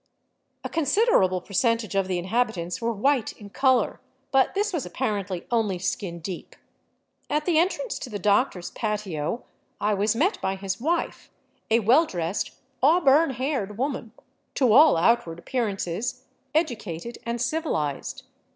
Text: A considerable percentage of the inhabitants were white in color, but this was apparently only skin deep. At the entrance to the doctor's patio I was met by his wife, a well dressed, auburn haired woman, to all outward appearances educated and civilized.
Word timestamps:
A 0.63 0.67
considerable 0.69 1.41
percentage 1.41 1.93
of 1.93 2.07
the 2.07 2.17
inhabitants 2.17 2.81
were 2.81 2.91
white 2.91 3.33
in 3.33 3.51
color, 3.51 4.01
but 4.31 4.55
this 4.55 4.73
was 4.73 4.83
apparently 4.83 5.45
only 5.51 5.77
skin 5.77 6.17
deep. 6.19 6.55
At 7.29 7.45
the 7.45 7.59
entrance 7.59 7.99
to 7.99 8.09
the 8.09 8.17
doctor's 8.17 8.71
patio 8.71 9.43
I 9.79 9.93
was 9.93 10.15
met 10.15 10.41
by 10.41 10.55
his 10.55 10.81
wife, 10.81 11.29
a 11.69 11.81
well 11.81 12.07
dressed, 12.07 12.49
auburn 12.81 13.29
haired 13.35 13.77
woman, 13.77 14.13
to 14.55 14.73
all 14.73 14.97
outward 14.97 15.37
appearances 15.37 16.23
educated 16.55 17.19
and 17.23 17.39
civilized. 17.39 18.23